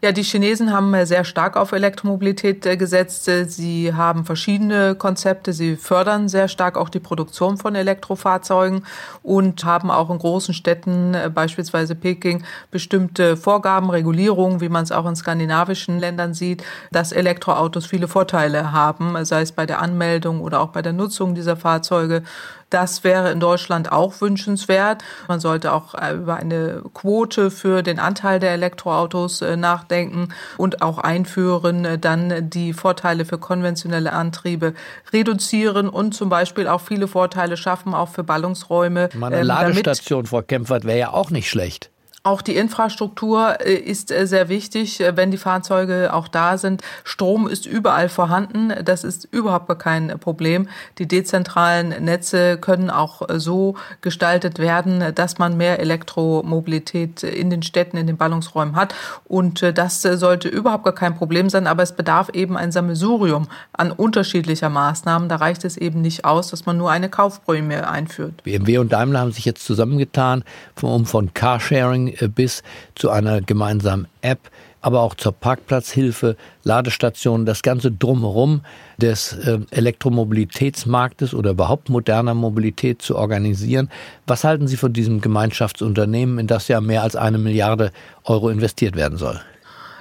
Ja, 0.00 0.12
die 0.12 0.22
Chinesen 0.22 0.72
haben 0.72 0.94
sehr 1.06 1.24
stark 1.24 1.56
auf 1.56 1.72
Elektromobilität 1.72 2.64
äh, 2.66 2.76
gesetzt. 2.76 3.26
Äh, 3.26 3.46
sie 3.46 3.92
haben 3.92 4.24
verschiedene 4.24 4.94
Konzepte. 4.94 5.52
Sie 5.52 5.74
fördern 5.74 6.28
sehr 6.28 6.46
stark 6.46 6.76
auch 6.76 6.88
die 6.88 7.00
Produktion 7.00 7.56
von 7.56 7.74
Elektrofahrzeugen 7.74 8.84
und 9.24 9.64
haben 9.64 9.90
auch 9.90 10.10
in 10.10 10.18
großen 10.18 10.54
Städten, 10.54 11.14
äh, 11.14 11.30
beispielsweise 11.34 11.96
Peking, 11.96 12.44
bestimmte 12.70 13.36
Vorgaben, 13.36 13.90
Regulierungen, 13.90 14.60
wie 14.60 14.68
man 14.68 14.84
es 14.84 14.92
auch 14.92 15.06
in 15.06 15.16
skandinavischen 15.16 15.98
Ländern 15.98 16.32
sieht, 16.32 16.62
dass 16.92 17.10
Elektroautos 17.10 17.86
viele 17.86 18.06
Vorteile 18.06 18.70
haben, 18.70 19.24
sei 19.24 19.40
es 19.42 19.50
bei 19.50 19.66
der 19.66 19.80
Anmeldung 19.80 20.42
oder 20.42 20.60
auch 20.60 20.68
bei 20.68 20.82
der 20.82 20.92
Nutzung 20.92 21.34
dieser 21.34 21.56
Fahrzeuge. 21.56 22.22
Das 22.70 23.04
wäre 23.04 23.30
in 23.30 23.40
Deutschland 23.40 23.92
auch 23.92 24.20
wünschenswert. 24.20 25.02
Man 25.28 25.38
sollte 25.38 25.72
auch 25.72 25.94
äh, 25.94 26.14
über 26.14 26.36
eine 26.36 26.82
Quote 26.94 27.50
für 27.50 27.82
den 27.82 27.98
Anteil 27.98 28.40
der 28.40 28.50
Elektroautos 28.52 29.40
äh, 29.40 29.56
nachdenken 29.56 30.28
und 30.56 30.82
auch 30.82 30.98
einführen, 30.98 31.84
äh, 31.84 31.98
dann 31.98 32.50
die 32.50 32.72
Vorteile 32.72 33.24
für 33.24 33.38
konventionelle 33.38 34.12
Antriebe 34.12 34.74
reduzieren 35.12 35.88
und 35.88 36.12
zum 36.14 36.28
Beispiel 36.28 36.66
auch 36.66 36.80
viele 36.80 37.06
Vorteile 37.06 37.56
schaffen, 37.56 37.94
auch 37.94 38.08
für 38.08 38.24
Ballungsräume. 38.24 39.10
Meine 39.14 39.40
ähm, 39.40 39.46
Ladestation, 39.46 40.26
Frau 40.26 40.42
Kempfert, 40.42 40.84
wäre 40.84 40.98
ja 40.98 41.12
auch 41.12 41.30
nicht 41.30 41.48
schlecht. 41.48 41.90
Auch 42.26 42.42
die 42.42 42.56
Infrastruktur 42.56 43.60
äh, 43.64 43.74
ist 43.74 44.10
äh, 44.10 44.26
sehr 44.26 44.48
wichtig, 44.48 45.00
äh, 45.00 45.16
wenn 45.16 45.30
die 45.30 45.36
Fahrzeuge 45.36 46.12
auch 46.12 46.26
da 46.26 46.58
sind. 46.58 46.82
Strom 47.04 47.46
ist 47.46 47.66
überall 47.66 48.08
vorhanden. 48.08 48.72
Das 48.84 49.04
ist 49.04 49.28
überhaupt 49.30 49.68
gar 49.68 49.78
kein 49.78 50.18
Problem. 50.18 50.68
Die 50.98 51.06
dezentralen 51.06 51.90
Netze 52.04 52.58
können 52.58 52.90
auch 52.90 53.22
so 53.36 53.76
gestaltet 54.00 54.58
werden, 54.58 55.14
dass 55.14 55.38
man 55.38 55.56
mehr 55.56 55.78
Elektromobilität 55.78 57.22
in 57.22 57.48
den 57.48 57.62
Städten, 57.62 57.96
in 57.96 58.08
den 58.08 58.16
Ballungsräumen 58.16 58.74
hat. 58.74 58.92
Und 59.26 59.62
das 59.62 60.02
sollte 60.02 60.48
überhaupt 60.48 60.82
gar 60.82 60.94
kein 60.94 61.14
Problem 61.14 61.48
sein. 61.48 61.68
Aber 61.68 61.84
es 61.84 61.92
bedarf 61.92 62.30
eben 62.30 62.56
ein 62.56 62.72
Sammelsurium 62.72 63.46
an 63.72 63.92
unterschiedlicher 63.92 64.68
Maßnahmen. 64.68 65.28
Da 65.28 65.36
reicht 65.36 65.64
es 65.64 65.76
eben 65.76 66.00
nicht 66.00 66.24
aus, 66.24 66.48
dass 66.48 66.66
man 66.66 66.76
nur 66.76 66.90
eine 66.90 67.08
Kaufprämie 67.08 67.76
einführt. 67.76 68.42
BMW 68.42 68.78
und 68.78 68.92
Daimler 68.92 69.20
haben 69.20 69.32
sich 69.32 69.44
jetzt 69.44 69.64
zusammengetan, 69.64 70.42
um 70.82 71.06
von 71.06 71.32
Carsharing 71.32 72.15
bis 72.28 72.62
zu 72.94 73.10
einer 73.10 73.40
gemeinsamen 73.40 74.06
App, 74.22 74.50
aber 74.80 75.00
auch 75.00 75.14
zur 75.14 75.32
Parkplatzhilfe, 75.32 76.36
Ladestationen, 76.62 77.44
das 77.44 77.62
ganze 77.62 77.90
drumherum 77.90 78.60
des 78.98 79.32
äh, 79.32 79.58
Elektromobilitätsmarktes 79.70 81.34
oder 81.34 81.50
überhaupt 81.50 81.88
moderner 81.88 82.34
Mobilität 82.34 83.02
zu 83.02 83.16
organisieren. 83.16 83.90
Was 84.26 84.44
halten 84.44 84.68
Sie 84.68 84.76
von 84.76 84.92
diesem 84.92 85.20
Gemeinschaftsunternehmen, 85.20 86.38
in 86.38 86.46
das 86.46 86.68
ja 86.68 86.80
mehr 86.80 87.02
als 87.02 87.16
eine 87.16 87.38
Milliarde 87.38 87.90
Euro 88.24 88.48
investiert 88.48 88.94
werden 88.94 89.18
soll? 89.18 89.40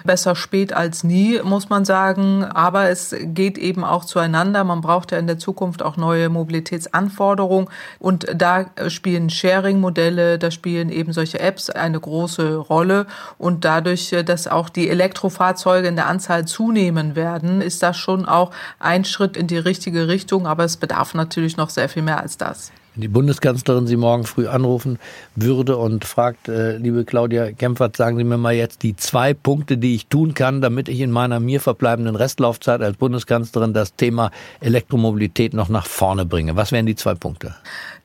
Besser 0.06 0.36
spät 0.36 0.74
als 0.74 1.04
nie, 1.04 1.42
muss 1.44 1.70
man 1.70 1.84
sagen. 1.86 2.44
Aber 2.44 2.90
es 2.90 3.16
geht 3.20 3.58
eben 3.58 3.84
auch 3.84 4.06
zueinander. 4.06 4.64
Man 4.64 4.82
braucht 4.82 5.12
ja 5.12 5.18
in 5.18 5.28
der 5.28 5.40
Zukunft 5.40 5.84
auch 5.84 5.98
neue 5.98 6.30
Mobilitätsanforderungen. 6.30 7.70
Und 8.00 8.28
da 8.34 8.66
spielen 8.88 9.30
Sharing-Modelle, 9.30 10.40
da 10.40 10.52
spielen 10.52 10.90
eben 10.90 11.14
solche 11.14 11.40
Apps 11.40 11.70
eine 11.70 12.00
große 12.00 12.56
Rolle. 12.56 13.08
Und 13.38 13.66
dadurch, 13.66 14.16
dass 14.26 14.48
auch 14.48 14.70
die 14.70 14.90
Elektrofahrzeuge 14.90 15.88
in 15.88 15.96
der 15.96 16.08
Anzahl 16.08 16.46
zunehmen 16.46 17.16
werden, 17.16 17.62
ist 17.62 17.84
das 17.84 17.98
schon 17.98 18.26
auch 18.26 18.52
ein 18.80 19.06
Schritt 19.06 19.36
in 19.36 19.48
die 19.48 19.58
richtige 19.58 20.08
Richtung. 20.08 20.48
Aber 20.48 20.64
es 20.64 20.78
bedarf 20.78 21.14
natürlich 21.14 21.58
noch 21.58 21.70
sehr 21.70 21.90
viel 21.90 22.04
mehr 22.04 22.22
als 22.22 22.38
das. 22.38 22.72
Wenn 22.96 23.02
die 23.02 23.08
Bundeskanzlerin 23.10 23.88
Sie 23.88 23.98
morgen 23.98 24.24
früh 24.24 24.48
anrufen 24.48 25.00
würde 25.36 25.76
und 25.76 26.06
fragt, 26.06 26.48
äh, 26.48 26.78
liebe 26.78 27.04
Claudia 27.04 27.52
Kempfert, 27.52 27.98
sagen 27.98 28.18
Sie 28.18 28.24
mir 28.24 28.38
mal 28.38 28.54
jetzt 28.54 28.84
die 28.84 28.96
zwei 28.96 29.34
Punkte, 29.34 29.78
die 29.78 29.96
ich 29.96 30.08
tun 30.08 30.34
kann, 30.34 30.62
damit 30.62 30.88
ich 30.88 31.02
in 31.02 31.12
meiner 31.12 31.42
mir 31.42 31.60
verbleibenden 31.60 32.16
Restlaufzeit 32.16 32.82
als 32.82 32.96
Bundeskanzlerin 32.96 33.74
das 33.74 33.96
Thema 33.96 34.32
Elektromobilität 34.62 35.54
noch 35.54 35.68
nach 35.68 35.88
vorne 35.88 36.26
bringe. 36.26 36.56
Was 36.56 36.72
wären 36.72 36.86
die 36.86 36.96
zwei 36.96 37.16
Punkte? 37.16 37.54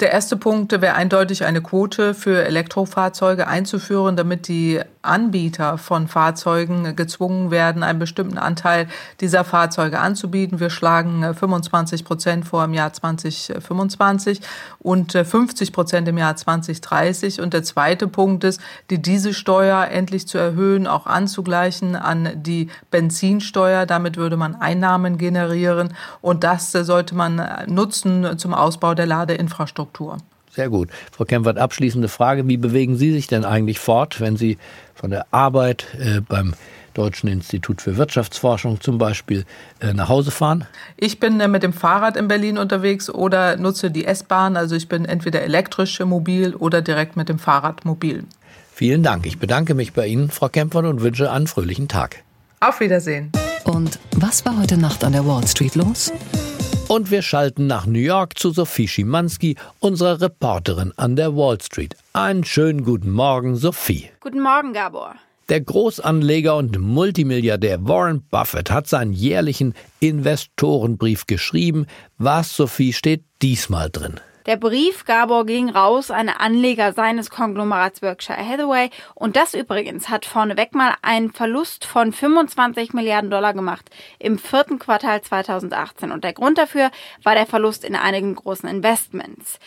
Der 0.01 0.11
erste 0.11 0.37
Punkt 0.37 0.73
wäre 0.73 0.95
eindeutig 0.95 1.45
eine 1.45 1.61
Quote 1.61 2.13
für 2.13 2.45
Elektrofahrzeuge 2.45 3.47
einzuführen, 3.47 4.17
damit 4.17 4.49
die 4.49 4.81
Anbieter 5.03 5.79
von 5.79 6.09
Fahrzeugen 6.09 6.97
gezwungen 6.97 7.51
werden, 7.51 7.83
einen 7.83 7.99
bestimmten 7.99 8.39
Anteil 8.39 8.89
dieser 9.21 9.45
Fahrzeuge 9.45 10.01
anzubieten. 10.01 10.59
Wir 10.59 10.71
schlagen 10.71 11.35
25 11.35 12.05
Prozent 12.05 12.45
vor 12.45 12.65
im 12.65 12.75
Jahr 12.75 12.93
2025 12.93 14.41
und 14.81 15.13
50 15.13 15.69
äh, 15.69 15.73
Prozent 15.73 16.09
im 16.09 16.19
Jahr 16.19 16.37
2030. 16.37 17.41
Und 17.41 17.55
der 17.55 17.63
zweite 17.63 18.09
Punkt 18.09 18.45
ist, 18.45 18.61
die 18.91 19.01
Dieselsteuer 19.01 19.87
endlich 19.89 20.27
zu 20.27 20.39
erhöhen, 20.39 20.87
auch 20.87 21.07
anzugleichen 21.07 21.97
an 21.97 22.31
die 22.43 22.69
Benzinsteuer. 22.91 23.87
Damit 23.87 24.17
würde 24.17 24.37
man 24.37 24.55
Einnahmen 24.55 25.19
generieren. 25.19 25.95
Und 26.21 26.45
das 26.45 26.75
äh, 26.75 26.85
sollte 26.85 27.15
man 27.15 27.39
äh, 27.39 27.67
nutzen 27.67 28.39
zum 28.39 28.55
Ausbau 28.55 28.95
der 28.95 29.07
Ladeinfrastruktur. 29.07 30.19
Sehr 30.53 30.69
gut. 30.69 30.89
Frau 31.13 31.25
Kempfert, 31.25 31.59
abschließende 31.59 32.09
Frage. 32.09 32.49
Wie 32.49 32.57
bewegen 32.57 32.97
Sie 32.97 33.13
sich 33.13 33.29
denn 33.29 33.45
eigentlich 33.45 33.79
fort, 33.79 34.21
wenn 34.21 34.37
Sie 34.37 34.59
von 34.95 35.11
der 35.11 35.27
Arbeit 35.31 35.87
äh, 35.99 36.21
beim 36.21 36.55
Deutschen 36.95 37.29
Institut 37.29 37.83
für 37.83 37.97
Wirtschaftsforschung 37.97 38.81
zum 38.81 38.99
Beispiel 38.99 39.45
äh, 39.81 39.93
nach 39.93 40.09
Hause 40.09 40.31
fahren? 40.31 40.67
Ich 40.97 41.21
bin 41.21 41.41
äh, 41.41 41.49
mit 41.49 41.63
dem 41.63 41.73
Fahrrad 41.73 42.17
in 42.17 42.29
Berlin 42.29 42.59
unterwegs 42.59 43.11
oder 43.11 43.57
nutze 43.57 43.91
die 43.91 44.05
S-Bahn. 44.05 44.57
Also 44.57 44.77
ich 44.77 44.89
bin 44.89 45.05
entweder 45.05 45.43
elektrisch 45.43 46.01
mobil 46.01 46.55
oder 46.55 46.83
direkt 46.83 47.17
mit 47.17 47.29
dem 47.29 47.39
Fahrrad 47.39 47.85
mobil. 47.85 48.25
Vielen 48.73 49.03
Dank. 49.03 49.27
Ich 49.27 49.39
bedanke 49.39 49.75
mich 49.75 49.93
bei 49.93 50.07
Ihnen, 50.07 50.31
Frau 50.31 50.49
Kempfert, 50.49 50.87
und 50.87 51.03
wünsche 51.03 51.31
einen 51.31 51.47
fröhlichen 51.47 51.89
Tag. 51.89 52.23
Auf 52.61 52.81
Wiedersehen. 52.81 53.31
Und 53.65 53.99
was 54.17 54.45
war 54.45 54.59
heute 54.59 54.77
Nacht 54.77 55.05
an 55.05 55.13
der 55.13 55.27
Wall 55.27 55.47
Street 55.47 55.75
los? 55.75 56.13
Und 56.89 57.13
wir 57.13 57.23
schalten 57.23 57.69
nach 57.69 57.87
New 57.87 58.01
York 58.01 58.37
zu 58.37 58.51
Sophie 58.51 58.89
Schimanski, 58.89 59.55
unserer 59.79 60.21
Reporterin 60.21 60.93
an 60.97 61.15
der 61.15 61.37
Wall 61.37 61.61
Street. 61.61 61.95
Einen 62.15 62.43
schönen 62.43 62.83
guten 62.83 63.13
Morgen, 63.13 63.55
Sophie. 63.55 64.11
Guten 64.19 64.41
Morgen, 64.41 64.73
Gabor. 64.73 65.15
Der 65.51 65.61
Großanleger 65.61 66.55
und 66.55 66.79
Multimilliardär 66.79 67.85
Warren 67.89 68.23
Buffett 68.31 68.71
hat 68.71 68.87
seinen 68.87 69.13
jährlichen 69.13 69.75
Investorenbrief 69.99 71.27
geschrieben. 71.27 71.87
Was, 72.19 72.55
Sophie, 72.55 72.93
steht 72.93 73.25
diesmal 73.43 73.91
drin? 73.91 74.21
Der 74.47 74.57
Brief, 74.57 75.05
Gabor, 75.05 75.47
ging 75.47 75.69
raus 75.69 76.13
an 76.13 76.29
Anleger 76.29 76.93
seines 76.93 77.31
Konglomerats 77.31 77.99
Berkshire 77.99 78.39
Hathaway. 78.39 78.91
Und 79.17 79.35
das 79.35 79.55
übrigens 79.55 80.09
hat 80.09 80.25
vorneweg 80.25 80.73
mal 80.73 80.95
einen 81.03 81.33
Verlust 81.33 81.85
von 81.85 82.13
25 82.13 82.93
Milliarden 82.93 83.31
Dollar 83.31 83.53
gemacht 83.53 83.91
im 84.21 84.39
vierten 84.39 84.79
Quartal 84.79 85.21
2018. 85.21 86.13
Und 86.13 86.23
der 86.23 86.33
Grund 86.33 86.59
dafür 86.59 86.93
war 87.25 87.35
der 87.35 87.47
Verlust 87.47 87.85
in 87.85 87.97
einigen 87.97 88.37
großen 88.37 88.69
Investments. 88.69 89.59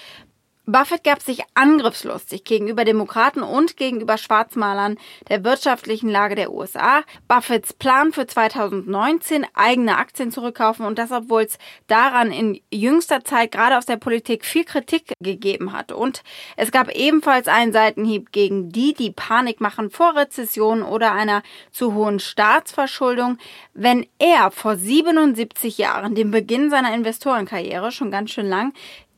Buffett 0.66 1.04
gab 1.04 1.22
sich 1.22 1.42
angriffslustig 1.56 2.46
gegenüber 2.46 2.86
Demokraten 2.86 3.44
und 3.44 3.76
gegenüber 3.76 4.18
Schwarzmalern 4.18 4.98
der 5.28 5.44
wirtschaftlichen 5.44 6.08
Lage 6.10 6.36
der 6.36 6.54
USA. 6.54 7.02
Buffetts 7.28 7.74
Plan 7.74 8.14
für 8.14 8.28
2019, 8.28 9.46
eigene 9.56 9.98
Aktien 9.98 10.32
zurückkaufen 10.32 10.86
und 10.86 10.98
das, 10.98 11.12
obwohl 11.12 11.42
es 11.42 11.58
daran 11.88 12.32
in 12.32 12.62
jüngster 12.72 13.26
Zeit 13.26 13.52
gerade 13.52 13.78
aus 13.78 13.86
der 13.86 13.98
Politik 13.98 14.46
viel 14.46 14.64
Kritik 14.64 15.12
gegeben 15.20 15.74
hat. 15.74 15.92
Und 15.92 16.24
es 16.56 16.72
gab 16.72 16.90
ebenfalls 16.96 17.50
einen 17.50 17.74
Seitenhieb 17.74 18.32
gegen 18.32 18.70
die, 18.70 18.94
die 18.94 19.12
Panik 19.12 19.60
machen 19.60 19.90
vor 19.90 20.16
Rezession 20.16 20.82
oder 20.82 21.12
einer 21.12 21.44
zu 21.72 21.94
hohen 21.94 22.22
Staatsverschuldung. 22.22 23.38
Wenn 23.74 24.08
er 24.18 24.50
vor 24.50 24.78
77 24.78 25.78
Jahren, 25.78 26.16
dem 26.16 26.32
Beginn 26.32 26.70
seiner 26.70 26.94
Investorenkarriere, 26.94 27.92
schon 27.92 28.12
ganz 28.12 28.32
schön 28.32 28.48
lang, 28.48 28.72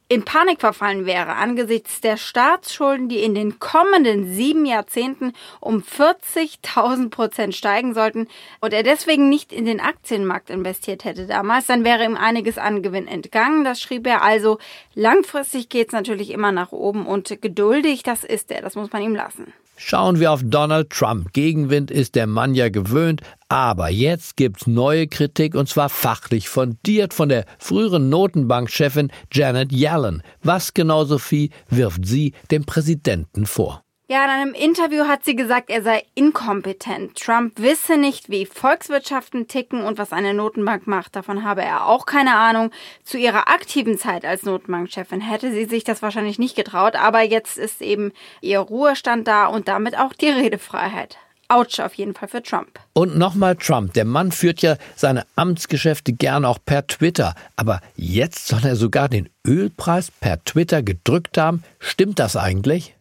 in 0.08 0.24
Panik 0.24 0.60
verfallen 0.60 1.08
wäre 1.08 1.34
angesichts 1.34 2.00
der 2.00 2.18
Staatsschulden, 2.18 3.10
die 3.10 3.24
in 3.24 3.34
den 3.34 3.60
kommenden 3.60 4.32
sieben 4.32 4.68
Jahrzehnten 4.68 5.34
um 5.60 5.82
40.000 5.82 7.10
Prozent 7.10 7.56
steigen 7.56 7.96
sollten 7.96 8.28
und 8.62 8.72
er 8.72 8.84
deswegen 8.84 9.30
nicht 9.30 9.52
in 9.52 9.66
den 9.66 9.80
Aktienmarkt 9.80 10.52
investiert 10.52 11.06
hätte 11.06 11.26
damals, 11.26 11.66
dann 11.66 11.84
wäre 11.84 12.06
ihm 12.06 12.18
einiges 12.18 12.60
an 12.60 12.84
Gewinn 12.84 13.08
entgangen. 13.08 13.64
Das 13.64 13.82
schrieb 13.82 14.06
er 14.06 14.22
also. 14.22 14.60
Langfristig 14.94 15.70
geht's 15.70 15.94
natürlich 15.94 16.30
immer 16.30 16.52
nach 16.52 16.72
oben 16.72 17.08
und 17.08 17.42
geduldig, 17.42 18.04
das 18.04 18.24
ist 18.24 18.52
er, 18.52 18.62
das 18.62 18.76
muss 18.76 18.92
man 18.92 19.02
ihm 19.02 19.16
lassen. 19.16 19.54
Schauen 19.78 20.20
wir 20.20 20.32
auf 20.32 20.42
Donald 20.44 20.90
Trump. 20.90 21.34
Gegenwind 21.34 21.92
ist 21.92 22.16
der 22.16 22.28
Mann 22.28 22.56
ja 22.56 22.70
gewöhnt, 22.70 23.22
aber 23.50 23.90
jetzt 23.90 24.38
gibt's 24.38 24.68
neue 24.68 25.08
Kritik 25.08 25.54
und 25.54 25.68
zwar 25.68 25.90
fachlich 25.90 26.48
fundiert 26.50 27.14
von 27.14 27.30
der 27.30 27.46
früheren 27.60 28.10
Notenbankchefin 28.10 29.12
Janet 29.32 29.72
Yellen. 29.72 30.24
Was 30.44 30.74
genau, 30.74 31.04
Sophie, 31.04 31.52
wirft 31.70 32.06
sie 32.06 32.34
dem 32.52 32.66
Präsidenten 32.66 33.46
vor? 33.46 33.85
Ja, 34.08 34.24
in 34.24 34.30
einem 34.30 34.54
Interview 34.54 35.08
hat 35.08 35.26
sie 35.26 35.36
gesagt, 35.36 35.72
er 35.72 35.82
sei 35.82 36.04
inkompetent. 36.14 37.16
Trump 37.18 37.60
wisse 37.60 37.98
nicht, 37.98 38.30
wie 38.30 38.46
Volkswirtschaften 38.46 39.48
ticken 39.48 39.82
und 39.82 39.98
was 39.98 40.14
eine 40.14 40.36
Notenbank 40.36 40.86
macht. 40.86 41.16
Davon 41.16 41.44
habe 41.44 41.64
er 41.64 41.88
auch 41.88 42.06
keine 42.06 42.36
Ahnung. 42.36 42.70
Zu 43.04 43.18
ihrer 43.18 43.48
aktiven 43.48 43.98
Zeit 43.98 44.24
als 44.24 44.44
Notenbankchefin 44.44 45.22
hätte 45.22 45.52
sie 45.52 45.66
sich 45.66 45.84
das 45.84 46.04
wahrscheinlich 46.04 46.38
nicht 46.38 46.56
getraut, 46.56 46.96
aber 46.96 47.24
jetzt 47.24 47.58
ist 47.58 47.82
eben 47.82 48.12
ihr 48.42 48.60
Ruhestand 48.60 49.28
da 49.28 49.48
und 49.48 49.68
damit 49.68 49.98
auch 49.98 50.14
die 50.14 50.30
Redefreiheit. 50.30 51.18
Autsch 51.48 51.80
auf 51.80 51.96
jeden 51.96 52.14
Fall 52.14 52.28
für 52.28 52.44
Trump. 52.44 52.80
Und 52.94 53.18
nochmal 53.18 53.56
Trump. 53.56 53.94
Der 53.94 54.06
Mann 54.06 54.32
führt 54.32 54.62
ja 54.62 54.78
seine 54.96 55.26
Amtsgeschäfte 55.36 56.14
gern 56.14 56.46
auch 56.46 56.60
per 56.64 56.86
Twitter. 56.86 57.34
Aber 57.56 57.82
jetzt 57.96 58.48
soll 58.48 58.66
er 58.66 58.76
sogar 58.76 59.10
den 59.10 59.30
Ölpreis 59.48 60.12
per 60.12 60.44
Twitter 60.44 60.84
gedrückt 60.84 61.40
haben. 61.40 61.64
Stimmt 61.80 62.20
das 62.20 62.36
eigentlich? 62.36 62.95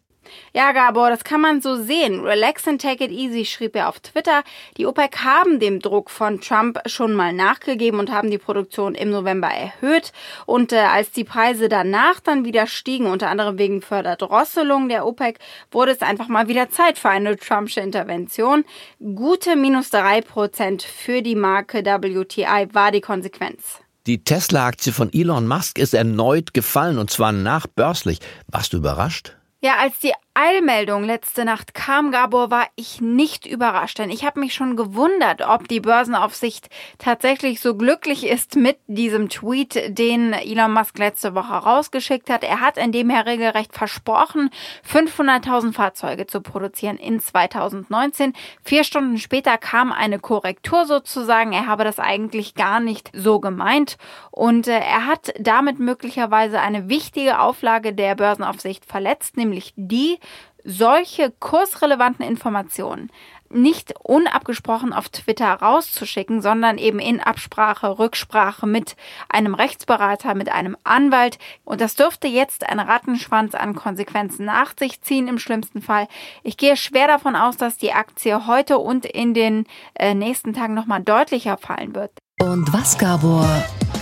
Ja, 0.52 0.73
Gabor, 0.73 1.11
das 1.11 1.25
kann 1.25 1.40
man 1.40 1.61
so 1.61 1.76
sehen. 1.76 2.21
Relax 2.21 2.66
and 2.69 2.81
take 2.81 3.04
it 3.04 3.11
easy, 3.11 3.45
schrieb 3.45 3.76
er 3.76 3.88
auf 3.88 4.00
Twitter. 4.00 4.43
Die 4.76 4.87
OPEC 4.87 5.25
haben 5.25 5.61
dem 5.61 5.81
Druck 5.81 6.11
von 6.11 6.40
Trump 6.40 6.81
schon 6.87 7.14
mal 7.14 7.33
nachgegeben 7.33 7.99
und 7.99 8.12
haben 8.12 8.31
die 8.31 8.38
Produktion 8.38 8.95
im 8.95 9.11
November 9.11 9.49
erhöht. 9.49 10.12
Und 10.47 10.73
äh, 10.73 10.78
als 10.78 11.11
die 11.11 11.25
Preise 11.25 11.69
danach 11.69 12.21
dann 12.21 12.45
wieder 12.45 12.66
stiegen, 12.66 13.07
unter 13.07 13.28
anderem 13.28 13.59
wegen 13.59 13.83
Förderdrosselung 13.83 14.88
der 14.88 15.07
OPEC, 15.07 15.38
wurde 15.71 15.93
es 15.93 16.02
einfach 16.02 16.28
mal 16.28 16.49
wieder 16.49 16.71
Zeit 16.71 16.99
für 16.99 17.11
eine 17.11 17.37
Trumpsche 17.37 17.81
Intervention. 17.81 18.64
Gute 19.00 19.57
minus 19.57 19.90
drei 19.90 20.21
Prozent 20.21 20.83
für 20.83 21.23
die 21.23 21.37
Marke 21.37 21.85
WTI 21.85 22.69
war 22.73 22.90
die 22.90 23.00
Konsequenz. 23.00 23.81
Die 24.07 24.23
Tesla-Aktie 24.23 24.93
von 24.93 25.11
Elon 25.14 25.49
Musk 25.49 25.78
ist 25.78 25.95
erneut 25.95 26.52
gefallen 26.52 26.99
und 26.99 27.11
zwar 27.11 27.33
nachbörslich. 27.33 28.19
Warst 28.49 28.75
du 28.75 28.76
überrascht? 28.76 29.35
Ja, 29.64 29.78
als 29.78 29.99
die 30.00 30.12
Eilmeldung 30.37 31.05
letzte 31.05 31.45
Nacht 31.45 31.75
kam, 31.75 32.11
Gabor, 32.11 32.50
war 32.50 32.67
ich 32.75 33.00
nicht 33.00 33.47
überrascht, 33.47 34.00
denn 34.00 34.11
ich 34.11 34.25
habe 34.25 34.41
mich 34.41 34.53
schon 34.53 34.75
gewundert, 34.75 35.43
ob 35.43 35.69
die 35.69 35.79
Börsenaufsicht 35.79 36.69
tatsächlich 36.99 37.61
so 37.61 37.76
glücklich 37.76 38.26
ist 38.26 38.57
mit 38.57 38.76
diesem 38.88 39.29
Tweet, 39.29 39.97
den 39.97 40.33
Elon 40.33 40.73
Musk 40.73 40.99
letzte 40.99 41.37
Woche 41.37 41.55
rausgeschickt 41.55 42.31
hat. 42.31 42.43
Er 42.43 42.61
hat 42.61 42.79
in 42.79 42.91
dem 42.91 43.11
er 43.11 43.26
regelrecht 43.26 43.75
versprochen, 43.75 44.50
500.000 44.91 45.73
Fahrzeuge 45.73 46.26
zu 46.26 46.41
produzieren 46.41 46.97
in 46.97 47.21
2019. 47.21 48.33
Vier 48.64 48.83
Stunden 48.83 49.19
später 49.19 49.57
kam 49.57 49.93
eine 49.93 50.19
Korrektur 50.19 50.85
sozusagen. 50.85 51.53
Er 51.53 51.69
habe 51.69 51.85
das 51.85 52.00
eigentlich 52.00 52.57
gar 52.57 52.81
nicht 52.81 53.12
so 53.14 53.38
gemeint 53.38 53.99
und 54.33 54.67
äh, 54.67 54.81
er 54.81 55.07
hat 55.07 55.33
damit 55.38 55.79
möglicherweise 55.79 56.61
eine 56.61 56.88
wichtige 56.88 57.38
Auflage 57.38 57.93
der 57.93 58.17
Börsenaufsicht 58.17 58.85
verletzt, 58.85 59.37
nämlich 59.37 59.73
die, 59.76 60.19
solche 60.64 61.30
kursrelevanten 61.30 62.25
Informationen 62.25 63.11
nicht 63.50 63.94
unabgesprochen 64.02 64.92
auf 64.92 65.09
Twitter 65.09 65.52
rauszuschicken, 65.52 66.42
sondern 66.42 66.78
eben 66.78 66.99
in 66.99 67.21
Absprache, 67.21 67.99
Rücksprache 67.99 68.66
mit 68.66 68.97
einem 69.28 69.54
Rechtsberater, 69.54 70.35
mit 70.35 70.50
einem 70.50 70.76
Anwalt. 70.85 71.38
Und 71.64 71.80
das 71.80 71.94
dürfte 71.94 72.26
jetzt 72.26 72.68
einen 72.68 72.80
Rattenschwanz 72.80 73.54
an 73.54 73.75
Konsequenzen 73.75 74.44
nach 74.47 74.73
sich 74.78 75.00
ziehen 75.02 75.28
im 75.28 75.38
schlimmsten 75.38 75.83
Fall. 75.83 76.09
Ich 76.42 76.56
gehe 76.56 76.76
schwer 76.76 77.06
davon 77.06 77.37
aus, 77.37 77.56
dass 77.56 77.76
die 77.76 77.92
Aktie 77.92 78.47
heute 78.47 78.78
und 78.78 79.06
in 79.06 79.35
den 79.35 79.66
äh, 79.94 80.14
nächsten 80.14 80.52
Tagen 80.52 80.75
nochmal 80.75 81.02
deutlicher 81.02 81.56
fallen 81.56 81.94
wird. 81.94 82.11
Und 82.40 82.73
was, 82.73 82.99
Gabor, 82.99 83.47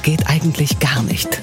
geht 0.02 0.26
eigentlich 0.28 0.78
gar 0.80 1.02
nicht? 1.02 1.40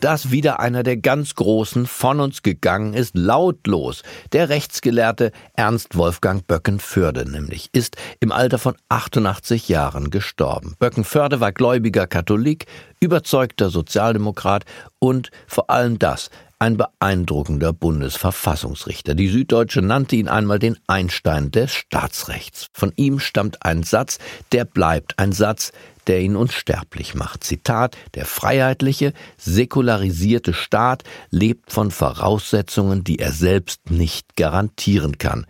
Dass 0.00 0.30
wieder 0.30 0.60
einer 0.60 0.82
der 0.82 0.96
ganz 0.96 1.34
Großen 1.34 1.86
von 1.86 2.20
uns 2.20 2.42
gegangen 2.42 2.94
ist, 2.94 3.16
lautlos. 3.16 4.02
Der 4.32 4.48
Rechtsgelehrte 4.48 5.32
Ernst 5.54 5.96
Wolfgang 5.96 6.46
Böckenförde 6.46 7.30
nämlich 7.30 7.68
ist 7.72 7.96
im 8.20 8.32
Alter 8.32 8.58
von 8.58 8.76
88 8.88 9.68
Jahren 9.68 10.10
gestorben. 10.10 10.74
Böckenförde 10.78 11.40
war 11.40 11.52
gläubiger 11.52 12.06
Katholik, 12.06 12.66
überzeugter 13.00 13.70
Sozialdemokrat 13.70 14.64
und 14.98 15.30
vor 15.46 15.70
allem 15.70 15.98
das, 15.98 16.30
ein 16.58 16.76
beeindruckender 16.76 17.72
Bundesverfassungsrichter. 17.72 19.14
Die 19.14 19.28
Süddeutsche 19.28 19.80
nannte 19.80 20.16
ihn 20.16 20.28
einmal 20.28 20.58
den 20.58 20.76
Einstein 20.86 21.50
des 21.50 21.72
Staatsrechts. 21.72 22.66
Von 22.72 22.92
ihm 22.96 23.20
stammt 23.20 23.64
ein 23.64 23.84
Satz, 23.84 24.18
der 24.50 24.64
bleibt 24.64 25.18
ein 25.18 25.32
Satz, 25.32 25.72
der 26.08 26.20
ihn 26.20 26.36
unsterblich 26.36 27.14
macht. 27.14 27.44
Zitat, 27.44 27.96
der 28.14 28.24
freiheitliche, 28.24 29.12
säkularisierte 29.36 30.54
Staat 30.54 31.04
lebt 31.30 31.72
von 31.72 31.90
Voraussetzungen, 31.90 33.04
die 33.04 33.18
er 33.18 33.32
selbst 33.32 33.90
nicht 33.90 34.34
garantieren 34.36 35.18
kann. 35.18 35.46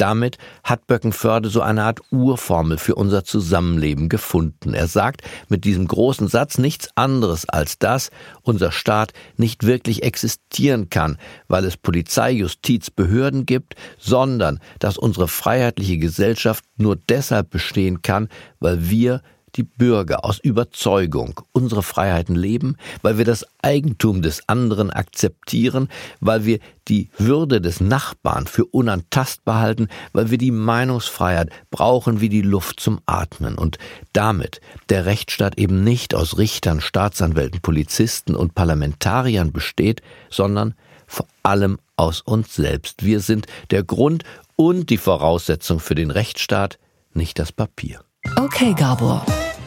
Damit 0.00 0.38
hat 0.64 0.86
Böckenförde 0.86 1.50
so 1.50 1.60
eine 1.60 1.82
Art 1.82 2.00
Urformel 2.10 2.78
für 2.78 2.94
unser 2.94 3.22
Zusammenleben 3.22 4.08
gefunden. 4.08 4.72
Er 4.72 4.86
sagt 4.86 5.20
mit 5.50 5.64
diesem 5.64 5.86
großen 5.86 6.26
Satz 6.26 6.56
nichts 6.56 6.88
anderes 6.94 7.46
als 7.46 7.78
dass 7.78 8.10
unser 8.40 8.72
Staat 8.72 9.12
nicht 9.36 9.66
wirklich 9.66 10.02
existieren 10.02 10.88
kann, 10.88 11.18
weil 11.48 11.66
es 11.66 11.76
Polizei, 11.76 12.30
Justiz, 12.30 12.88
Behörden 12.88 13.44
gibt, 13.44 13.74
sondern 13.98 14.58
dass 14.78 14.96
unsere 14.96 15.28
freiheitliche 15.28 15.98
Gesellschaft 15.98 16.64
nur 16.78 16.96
deshalb 16.96 17.50
bestehen 17.50 18.00
kann, 18.00 18.30
weil 18.58 18.88
wir 18.88 19.20
die 19.56 19.62
Bürger 19.62 20.24
aus 20.24 20.38
Überzeugung 20.38 21.40
unsere 21.52 21.82
Freiheiten 21.82 22.34
leben, 22.34 22.76
weil 23.02 23.18
wir 23.18 23.24
das 23.24 23.46
Eigentum 23.62 24.22
des 24.22 24.48
anderen 24.48 24.90
akzeptieren, 24.90 25.88
weil 26.20 26.44
wir 26.44 26.58
die 26.88 27.08
Würde 27.18 27.60
des 27.60 27.80
Nachbarn 27.80 28.46
für 28.46 28.64
unantastbar 28.64 29.60
halten, 29.60 29.88
weil 30.12 30.30
wir 30.30 30.38
die 30.38 30.50
Meinungsfreiheit 30.50 31.50
brauchen 31.70 32.20
wie 32.20 32.28
die 32.28 32.42
Luft 32.42 32.80
zum 32.80 33.00
Atmen 33.06 33.56
und 33.56 33.78
damit 34.12 34.60
der 34.88 35.06
Rechtsstaat 35.06 35.58
eben 35.58 35.84
nicht 35.84 36.14
aus 36.14 36.38
Richtern, 36.38 36.80
Staatsanwälten, 36.80 37.60
Polizisten 37.60 38.34
und 38.34 38.54
Parlamentariern 38.54 39.52
besteht, 39.52 40.02
sondern 40.30 40.74
vor 41.06 41.26
allem 41.42 41.78
aus 41.96 42.20
uns 42.20 42.54
selbst. 42.54 43.04
Wir 43.04 43.20
sind 43.20 43.46
der 43.70 43.82
Grund 43.82 44.24
und 44.56 44.90
die 44.90 44.98
Voraussetzung 44.98 45.80
für 45.80 45.94
den 45.94 46.10
Rechtsstaat, 46.10 46.78
nicht 47.14 47.38
das 47.38 47.52
Papier. 47.52 48.00
Okay, 48.36 48.74
Gabor. 48.74 49.24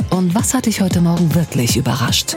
Und 0.10 0.36
was 0.36 0.54
hat 0.54 0.68
dich 0.68 0.82
heute 0.82 1.02
Morgen 1.02 1.34
wirklich 1.34 1.78
überrascht? 1.78 2.36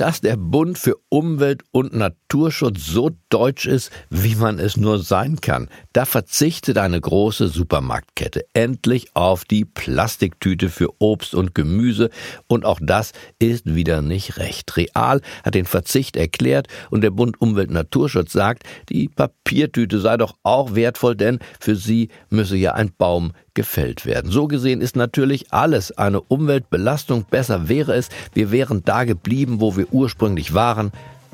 dass 0.00 0.22
der 0.22 0.38
Bund 0.38 0.78
für 0.78 0.96
Umwelt 1.10 1.62
und 1.72 1.94
Naturschutz 1.94 2.86
so 2.86 3.10
deutsch 3.28 3.66
ist, 3.66 3.90
wie 4.08 4.34
man 4.34 4.58
es 4.58 4.78
nur 4.78 4.98
sein 4.98 5.42
kann. 5.42 5.68
Da 5.92 6.06
verzichtet 6.06 6.78
eine 6.78 6.98
große 6.98 7.48
Supermarktkette 7.48 8.46
endlich 8.54 9.14
auf 9.14 9.44
die 9.44 9.66
Plastiktüte 9.66 10.70
für 10.70 10.88
Obst 11.00 11.34
und 11.34 11.54
Gemüse 11.54 12.08
und 12.46 12.64
auch 12.64 12.80
das 12.82 13.12
ist 13.38 13.74
wieder 13.74 14.00
nicht 14.00 14.38
recht. 14.38 14.74
Real 14.74 15.20
hat 15.44 15.54
den 15.54 15.66
Verzicht 15.66 16.16
erklärt 16.16 16.68
und 16.88 17.02
der 17.02 17.10
Bund 17.10 17.38
Umwelt 17.38 17.70
Naturschutz 17.70 18.32
sagt, 18.32 18.62
die 18.88 19.10
Papiertüte 19.10 20.00
sei 20.00 20.16
doch 20.16 20.34
auch 20.42 20.74
wertvoll, 20.74 21.14
denn 21.14 21.40
für 21.60 21.76
sie 21.76 22.08
müsse 22.30 22.56
ja 22.56 22.72
ein 22.72 22.90
Baum 22.96 23.32
gefällt 23.54 24.06
werden. 24.06 24.30
So 24.30 24.48
gesehen 24.48 24.80
ist 24.80 24.96
natürlich 24.96 25.52
alles 25.52 25.96
eine 25.96 26.20
Umweltbelastung. 26.20 27.24
Besser 27.30 27.68
wäre 27.68 27.94
es, 27.94 28.08
wir 28.34 28.50
wären 28.50 28.82
da 28.84 29.04
geblieben, 29.04 29.60
wo 29.60 29.76
wir 29.76 29.92
ursprünglich 29.92 30.54
waren, 30.54 30.92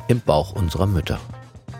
im 0.09 0.21
Bauch 0.21 0.53
unserer 0.53 0.87
Mütter. 0.87 1.19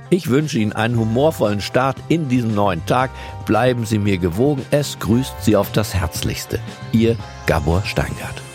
Ich 0.09 0.29
wünsche 0.29 0.59
Ihnen 0.59 0.73
einen 0.73 0.99
humorvollen 0.99 1.61
Start 1.61 1.97
in 2.09 2.29
diesem 2.29 2.55
neuen 2.55 2.85
Tag. 2.87 3.11
Bleiben 3.45 3.85
Sie 3.87 3.99
mir 3.99 4.19
gewogen. 4.19 4.65
Es 4.71 4.99
grüßt 5.01 5.35
Sie 5.43 5.57
auf 5.57 5.73
das 5.73 5.95
Herzlichste. 5.95 6.61
Ihr 6.93 7.17
Gabor 7.47 7.83
Steingart. 7.85 8.46